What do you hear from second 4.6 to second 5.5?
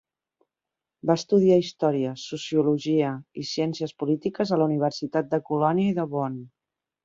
la Universitat de